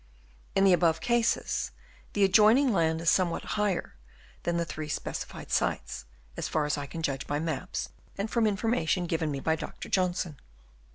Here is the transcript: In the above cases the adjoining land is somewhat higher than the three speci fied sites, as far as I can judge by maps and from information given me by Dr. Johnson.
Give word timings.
In 0.55 0.63
the 0.63 0.73
above 0.73 0.99
cases 0.99 1.69
the 2.13 2.23
adjoining 2.23 2.73
land 2.73 3.01
is 3.01 3.09
somewhat 3.11 3.43
higher 3.53 3.93
than 4.41 4.57
the 4.57 4.65
three 4.65 4.87
speci 4.89 5.25
fied 5.25 5.51
sites, 5.51 6.05
as 6.35 6.47
far 6.47 6.65
as 6.65 6.75
I 6.75 6.87
can 6.87 7.03
judge 7.03 7.27
by 7.27 7.37
maps 7.37 7.89
and 8.17 8.27
from 8.27 8.47
information 8.47 9.05
given 9.05 9.29
me 9.29 9.39
by 9.39 9.55
Dr. 9.55 9.89
Johnson. 9.89 10.37